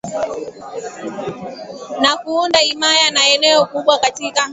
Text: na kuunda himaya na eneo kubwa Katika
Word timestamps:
na 2.01 2.17
kuunda 2.17 2.59
himaya 2.59 3.11
na 3.11 3.27
eneo 3.27 3.65
kubwa 3.65 3.97
Katika 3.99 4.49